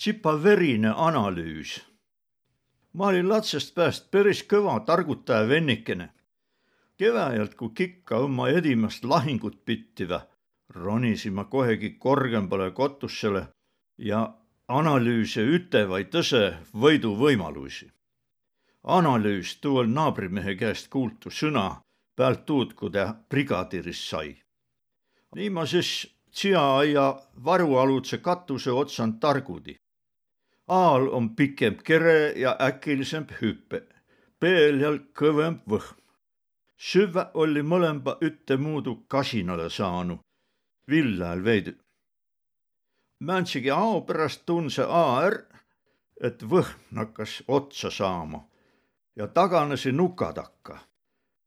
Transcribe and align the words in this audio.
tsipaverine 0.00 0.90
analüüs. 0.96 1.80
ma 2.92 3.06
olin 3.06 3.28
latsest 3.28 3.74
pääst 3.74 4.10
päris 4.10 4.40
kõva 4.48 4.80
targutaja 4.86 5.48
vennikene. 5.48 6.08
kevääjalt, 6.96 7.54
kui 7.54 7.70
kikka 7.74 8.18
oma 8.18 8.48
edimast 8.48 9.04
lahingut 9.04 9.64
pittiva, 9.64 10.20
ronisin 10.68 11.32
ma 11.32 11.44
kohegi 11.44 11.90
korgembale 11.90 12.70
kotussele 12.70 13.42
ja 13.98 14.20
analüüse 14.68 15.44
ütevaid 15.56 16.08
tõse 16.14 16.54
võiduvõimalusi. 16.72 17.90
analüüs, 18.82 19.60
tuu 19.60 19.78
on 19.78 19.94
naabrimehe 19.94 20.54
käest 20.54 20.88
kuultu 20.88 21.30
sõna 21.30 21.82
pealt 22.16 22.46
tuud, 22.46 22.72
kui 22.74 22.90
ta 22.90 23.14
brigadiris 23.28 24.08
sai. 24.10 24.40
nii 25.36 25.50
ma 25.50 25.66
siis 25.66 26.16
tsiaaia 26.32 27.06
varualutse 27.44 28.18
katuse 28.18 28.70
otsand 28.72 29.20
targudi 29.20 29.79
aal 30.70 31.08
on 31.08 31.34
pikem 31.36 31.76
kere 31.84 32.32
ja 32.38 32.56
äkilisemp 32.62 33.32
hüpe, 33.40 33.82
peeljal 34.40 35.00
kõvemp 35.18 35.64
võhm. 35.66 35.96
süvä 36.76 37.24
oli 37.34 37.62
mõlemba 37.62 38.16
ütemuudu 38.22 38.94
kasinale 39.08 39.70
saanu, 39.70 40.20
villal 40.88 41.44
veidi. 41.44 41.74
Määntsegi 43.20 43.70
ao 43.70 44.00
pärast 44.06 44.46
tundse 44.46 44.86
AR, 44.86 45.36
et 46.20 46.42
võhm 46.42 46.78
nakkas 46.90 47.42
otsa 47.48 47.90
saama 47.90 48.46
ja 49.16 49.26
taganesi 49.26 49.92
nuka 49.92 50.32
takka. 50.32 50.78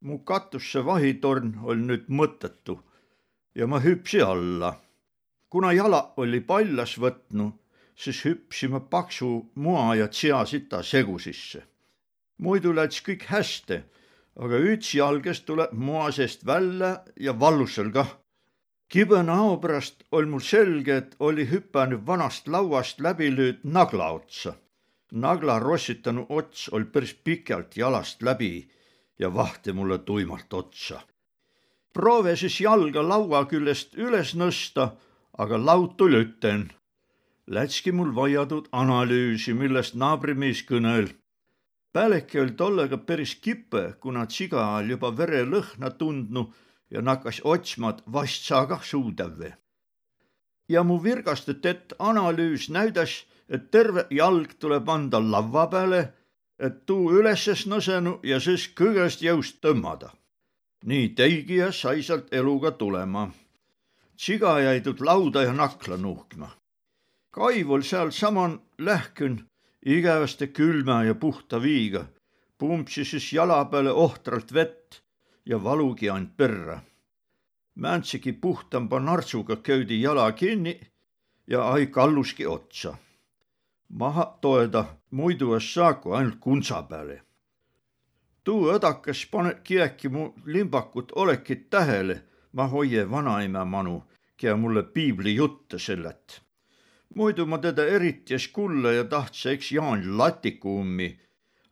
mu 0.00 0.18
katusse 0.18 0.80
vahitorn 0.84 1.58
oli 1.62 1.82
nüüd 1.88 2.06
mõttetu 2.08 2.80
ja 3.54 3.66
ma 3.66 3.80
hüpsi 3.80 4.22
alla. 4.22 4.80
kuna 5.50 5.72
jala 5.72 6.14
oli 6.16 6.40
paljas 6.40 6.98
võtnud, 6.98 7.52
siis 7.94 8.24
hüppsime 8.24 8.80
paksu 8.80 9.50
mua 9.54 9.94
ja 9.94 10.08
tsiasita 10.08 10.82
segu 10.82 11.18
sisse. 11.18 11.62
muidu 12.38 12.72
läks 12.74 13.02
kõik 13.04 13.26
hästi, 13.28 13.82
aga 14.36 14.60
üks 14.72 14.94
jalges 14.94 15.42
tuleb 15.44 15.72
mua 15.72 16.10
seest 16.12 16.46
välja 16.46 17.02
ja 17.16 17.40
vallusel 17.40 17.90
kah. 17.92 18.16
kibe 18.88 19.22
näo 19.22 19.56
pärast 19.56 20.04
oli 20.12 20.26
mul 20.26 20.40
selge, 20.40 20.96
et 20.96 21.16
oli 21.18 21.46
hüpanud 21.50 22.06
vanast 22.06 22.48
lauast 22.48 23.00
läbi 23.00 23.30
lööd 23.30 23.60
nagla 23.64 24.10
otsa. 24.10 24.54
nagla 25.12 25.58
rossitanu 25.58 26.26
ots 26.28 26.68
oli 26.68 26.84
päris 26.84 27.14
pikalt 27.14 27.76
jalast 27.76 28.22
läbi 28.22 28.70
ja 29.18 29.34
vahti 29.34 29.72
mulle 29.72 29.98
tuimalt 29.98 30.52
otsa. 30.52 31.00
proove 31.92 32.36
siis 32.36 32.60
jalga 32.60 33.08
laua 33.08 33.44
küljest 33.44 33.94
üles 33.94 34.34
nõsta, 34.34 34.90
aga 35.38 35.64
laud 35.66 35.96
tuli 35.96 36.16
üten 36.24 36.70
lätski 37.50 37.92
mul 37.92 38.14
vaiatud 38.14 38.68
analüüsi, 38.72 39.54
millest 39.58 39.96
naabrimees 39.98 40.62
kõnel. 40.68 41.08
Pääleki 41.92 42.40
oli 42.40 42.52
tollega 42.54 42.98
päris 42.98 43.34
kipe, 43.42 43.82
kuna 44.00 44.26
tsiga 44.30 44.66
oli 44.76 44.94
juba 44.94 45.10
verelõhna 45.18 45.90
tundnu 45.98 46.44
ja 46.90 47.02
nakkas 47.02 47.40
otsma, 47.44 47.90
et 47.90 48.04
vast 48.12 48.46
saa 48.46 48.66
kah 48.66 48.84
suudäve. 48.84 49.56
ja 50.68 50.82
mu 50.82 51.02
virgastet 51.02 51.66
ett 51.66 51.92
analüüs 51.98 52.68
näidas, 52.70 53.26
et 53.48 53.70
terve 53.70 54.06
jalg 54.10 54.52
tuleb 54.58 54.88
anda 54.88 55.18
lavva 55.18 55.66
peale, 55.66 56.12
et 56.58 56.86
tuu 56.86 57.10
ülesse 57.18 57.54
nõsenu 57.66 58.20
ja 58.22 58.38
siis 58.40 58.68
kõigest 58.68 59.22
jõust 59.22 59.58
tõmmada. 59.60 60.10
nii 60.84 61.08
teigi 61.08 61.56
ja 61.56 61.72
sai 61.72 62.02
sealt 62.02 62.32
eluga 62.32 62.70
tulema. 62.70 63.30
tsiga 64.16 64.60
jäi 64.60 64.80
tuud 64.80 65.00
lauda 65.00 65.42
ja 65.42 65.52
nakla 65.52 65.96
nuhkima 65.96 66.59
kaivul 67.30 67.82
sealsaman 67.82 68.60
lähkün 68.78 69.40
igaveste 69.86 70.46
külma 70.52 71.04
ja 71.04 71.14
puhta 71.14 71.62
viiga, 71.62 72.04
pumpsi 72.58 73.04
siis 73.04 73.32
jala 73.32 73.64
peale 73.64 73.92
ohtralt 73.92 74.54
vett 74.54 75.02
ja 75.46 75.64
valugi 75.64 76.10
and 76.10 76.28
perra. 76.36 76.80
Mäntsegi 77.74 78.32
puhtamba 78.32 79.00
nartsuga 79.00 79.56
köödi 79.56 80.02
jala 80.02 80.32
kinni 80.32 80.80
ja 81.46 81.70
ai 81.72 81.86
kalluski 81.86 82.46
otsa. 82.46 82.96
maha 83.88 84.38
toeda 84.40 84.84
muidu 85.10 85.54
es 85.54 85.74
saaku 85.74 86.12
ainult 86.12 86.40
kuntsa 86.40 86.82
peale. 86.82 87.22
tuu 88.44 88.72
õdakas 88.74 89.26
panebki 89.30 89.80
äkki 89.82 90.08
mu 90.08 90.34
limbakut 90.44 91.12
olekit 91.12 91.70
tähele, 91.70 92.22
ma 92.52 92.66
hoie 92.66 93.10
vanaema 93.10 93.64
manu, 93.64 94.02
kea 94.36 94.56
mulle 94.56 94.82
piibli 94.82 95.34
jutte 95.34 95.78
sellet 95.78 96.49
muidu 97.14 97.46
ma 97.46 97.58
teda 97.58 97.84
eriti 97.86 98.34
es 98.34 98.48
kulla 98.48 98.92
ja 98.92 99.04
tahtsa 99.04 99.50
eks 99.50 99.72
Jaan 99.72 100.02
latiku 100.18 100.78
ummi, 100.80 101.10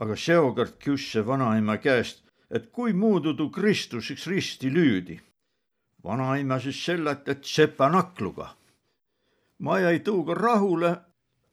aga 0.00 0.16
seokord 0.16 0.76
küsse 0.84 1.26
vanaema 1.26 1.76
käest, 1.78 2.22
et 2.50 2.70
kui 2.72 2.92
muudu 2.92 3.34
tuu 3.34 3.50
Kristuseks 3.50 4.26
risti 4.26 4.70
lüüdi. 4.74 5.20
vanaema 6.04 6.58
siis 6.60 6.84
sellet, 6.84 7.28
et 7.28 7.44
sepa 7.44 7.88
nakluga. 7.88 8.54
ma 9.58 9.78
jäi 9.78 9.98
tuuga 10.00 10.34
rahule, 10.34 10.96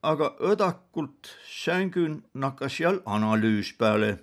aga 0.01 0.35
õdakult 0.39 1.29
sängün 1.63 2.23
nakkas 2.33 2.79
jäl 2.79 3.01
analüüs 3.05 3.73
peale. 3.77 4.19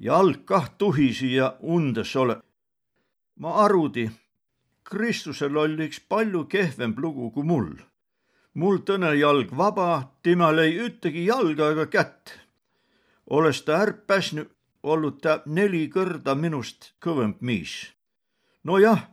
jalg 0.00 0.44
kah 0.44 0.70
tuhisi 0.78 1.34
ja 1.34 1.56
undes 1.60 2.16
ole. 2.16 2.36
ma 3.36 3.50
arudi, 3.64 4.10
Kristusel 4.82 5.56
oli 5.56 5.86
üks 5.88 6.00
palju 6.08 6.44
kehvem 6.44 6.94
lugu 6.96 7.30
kui 7.30 7.42
mul 7.42 7.74
mul 8.54 8.80
tõne 8.86 9.14
jalg 9.18 9.52
vaba, 9.56 10.14
temal 10.22 10.58
ei 10.62 10.76
ühtegi 10.86 11.26
jalga 11.26 11.70
ega 11.74 11.86
kätt. 11.86 12.38
olles 13.26 13.62
ta 13.64 13.80
ärp 13.82 14.06
pääsnud, 14.06 14.50
olnud 14.82 15.20
ta 15.22 15.42
neli 15.46 15.88
kõrda 15.88 16.34
minust 16.34 16.92
kõvemp 17.00 17.40
miis. 17.40 17.92
nojah, 18.64 19.08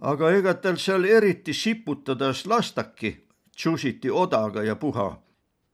aga 0.00 0.30
ega 0.32 0.54
tal 0.54 0.76
seal 0.76 1.04
eriti 1.04 1.52
siputades 1.52 2.46
lastaki, 2.46 3.26
tšusiti 3.56 4.10
odaga 4.10 4.62
ja 4.62 4.76
puha. 4.76 5.22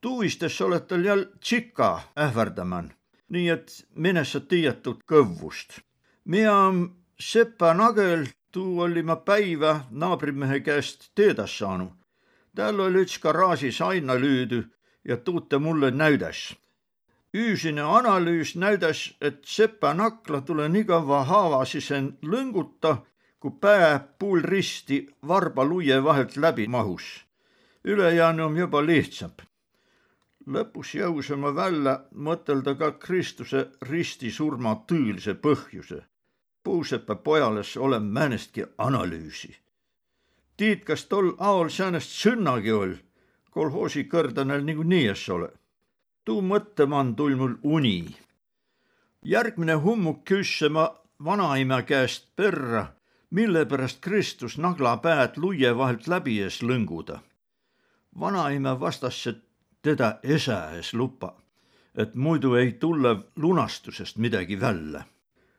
tuuistes 0.01 0.61
oled 0.61 0.87
tal 0.87 1.05
jälle 1.05 1.29
tšika 1.39 2.01
ähvardaman, 2.17 2.93
nii 3.29 3.49
et 3.49 3.85
mine 3.95 4.25
sa 4.25 4.39
tiiatud 4.39 5.03
kõvvust. 5.05 5.79
mina 6.25 6.73
sepa 7.19 7.73
nagel, 7.73 8.25
tuu 8.51 8.79
oli 8.79 9.03
ma 9.03 9.15
päiva 9.15 9.85
naabrimehe 9.91 10.59
käest 10.59 11.11
teedas 11.15 11.57
saanud 11.57 12.04
tal 12.55 12.79
oli 12.79 13.03
üks 13.05 13.17
garaažis 13.23 13.81
aina 13.81 14.15
lüüdü 14.15 14.61
ja 15.05 15.17
tuud 15.17 15.49
ta 15.49 15.59
mulle 15.59 15.91
näüdas. 15.91 16.55
üüsine 17.33 17.83
analüüs 17.83 18.55
näüdas, 18.55 18.99
et 19.21 19.39
sepa 19.43 19.93
nakla 19.93 20.41
tule 20.45 20.69
nii 20.69 20.85
kaua 20.87 21.23
haava 21.23 21.65
sisen 21.65 22.05
lõnguta, 22.23 22.95
kui 23.39 23.51
pää 23.61 23.99
puul 24.19 24.41
risti 24.43 24.97
varba 25.27 25.65
luie 25.65 26.03
vahelt 26.03 26.37
läbi 26.37 26.67
mahus. 26.67 27.25
ülejäänu 27.83 28.45
on 28.45 28.57
juba 28.57 28.85
lihtsam. 28.85 29.31
lõpus 30.47 30.95
jõusime 30.95 31.55
välja 31.55 31.99
mõtelda 32.13 32.75
ka 32.79 32.91
Kristuse 32.91 33.67
ristisurma 33.81 34.75
tõelise 34.87 35.33
põhjuse. 35.33 35.99
puusepa 36.63 37.15
pojales 37.15 37.77
olen 37.77 38.03
määnestki 38.03 38.63
analüüsi 38.77 39.64
tiid, 40.57 40.83
kas 40.87 41.05
tol 41.11 41.33
aol 41.37 41.69
säänest 41.69 42.11
sõnnagi 42.15 42.71
ol, 42.71 42.95
kolhoosi 43.51 44.05
kõrdanel 44.11 44.63
niikuinii 44.65 45.07
es 45.11 45.29
ole. 45.29 45.49
tuu 46.25 46.41
mõttemann 46.41 47.15
tul 47.15 47.35
mul 47.35 47.55
uni. 47.63 48.15
järgmine 49.23 49.73
hummuk 49.73 50.23
küsse 50.25 50.69
ma 50.69 50.95
vanaima 51.23 51.81
käest 51.81 52.27
perra, 52.35 52.85
mille 53.29 53.65
pärast 53.65 53.99
Kristus 54.01 54.57
nagla 54.57 54.97
päät 54.97 55.37
luie 55.37 55.77
vahelt 55.77 56.07
läbi 56.07 56.41
ees 56.41 56.61
lõnguda. 56.63 57.19
vanaima 58.19 58.79
vastas, 58.79 59.29
teda 59.81 60.19
esäes 60.23 60.93
lupa, 60.93 61.35
et 61.95 62.15
muidu 62.15 62.55
ei 62.55 62.71
tule 62.71 63.17
lunastusest 63.35 64.17
midagi 64.17 64.59
välja. 64.59 65.03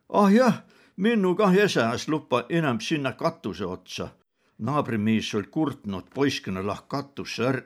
ah 0.09 0.33
jah, 0.33 0.63
minnu 0.97 1.35
kah 1.35 1.57
esäes 1.57 2.09
lupa 2.09 2.45
enam 2.49 2.81
sinna 2.81 3.13
katuse 3.13 3.67
otsa 3.67 4.09
naabrimees 4.59 5.35
oli 5.35 5.51
kurtnud 5.53 6.11
poiskõne 6.15 6.63
lah 6.65 6.83
katusse 6.89 7.45
är, 7.51 7.63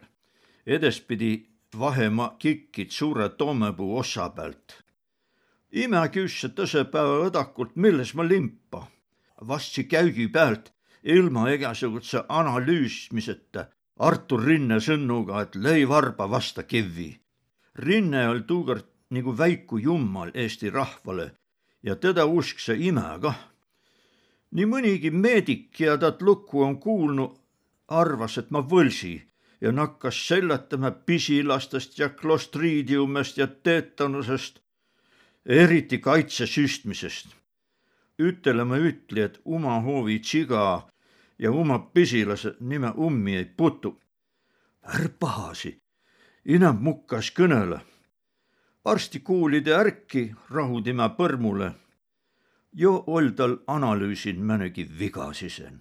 edespidi 0.66 1.32
vahemaa 1.78 2.36
kikkid 2.38 2.90
suure 2.90 3.28
toomepuu 3.28 3.98
ossa 3.98 4.28
pealt. 4.30 4.82
ime 5.72 6.08
küsse 6.08 6.48
tõse 6.48 6.84
päeva 6.84 7.26
õdakult, 7.28 7.76
milles 7.76 8.14
ma 8.14 8.22
limpa. 8.28 8.86
vastsi 9.48 9.84
käügi 9.84 10.28
pealt 10.28 10.72
ilma 11.02 11.50
igasuguse 11.50 12.24
analüüsimiseta 12.28 13.68
Artur 13.98 14.44
Rinne 14.44 14.80
sõnuga, 14.80 15.42
et 15.42 15.56
lõi 15.56 15.88
varba 15.88 16.30
vasta 16.30 16.62
kivvi. 16.62 17.20
Rinne 17.74 18.28
oli 18.28 18.42
tuugart 18.42 18.86
nagu 19.10 19.34
väiku 19.38 19.78
jummal 19.78 20.30
Eesti 20.34 20.70
rahvale 20.70 21.32
ja 21.82 21.96
teda 21.96 22.26
usk 22.26 22.60
see 22.60 22.88
ime 22.88 23.04
kah 23.22 23.38
nii 24.50 24.66
mõnigi 24.66 25.10
meedik 25.10 25.78
tat 26.00 26.22
lukku 26.22 26.62
on 26.62 26.78
kuulnud, 26.80 27.36
arvas, 27.88 28.38
et 28.38 28.50
ma 28.50 28.60
võlsi 28.60 29.20
ja 29.60 29.72
nakkas 29.72 30.16
seljatama 30.28 30.90
pisilastest 30.90 31.98
ja 31.98 32.08
klostriidiumest 32.08 33.38
ja 33.38 33.46
teetanusest, 33.46 34.60
eriti 35.46 35.98
kaitse 35.98 36.46
süstmisest. 36.46 37.36
ütelema 38.18 38.76
ütli, 38.76 39.20
et 39.20 39.40
uma 39.44 39.80
hoovi 39.80 40.18
tsiga 40.18 40.88
ja 41.38 41.50
uma 41.50 41.78
pisilase 41.78 42.54
nime 42.60 42.92
ummi 42.96 43.36
ei 43.36 43.44
putu. 43.44 44.00
är 44.82 45.08
pahasi, 45.20 45.80
inämb 46.44 46.80
mukkas 46.80 47.30
kõnele. 47.30 47.80
varsti 48.84 49.20
kuulide 49.20 49.72
ärki 49.74 50.34
rahudima 50.50 51.08
põrmule. 51.08 51.74
Jo 52.72 53.02
oll 53.06 53.32
tal 53.36 53.58
analüüsin 53.66 54.42
mõnegi 54.46 54.86
viga 54.98 55.32
sisen 55.34 55.80